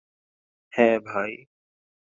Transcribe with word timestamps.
হ্যাঁ, 0.73 0.97
ভাই? 1.05 1.31